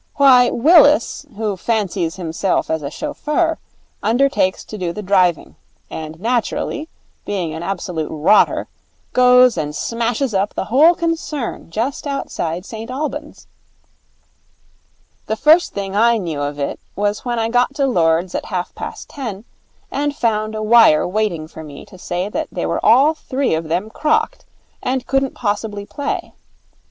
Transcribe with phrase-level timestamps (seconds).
[0.15, 3.59] Why, Willis, who fancies himself as a chauffeur,
[4.01, 5.57] undertakes to do the driving;
[5.91, 6.89] and naturally,
[7.23, 8.67] being an absolute rotter,
[9.13, 13.45] goes and smashes up the whole concern just outside St Albans.
[15.27, 18.73] The first thing I knew of it was when I got to Lord's at half
[18.73, 19.45] past ten,
[19.91, 23.65] and found a wire waiting for me to say that they were all three of
[23.65, 24.45] them crocked,
[24.81, 26.33] and couldn't possibly play.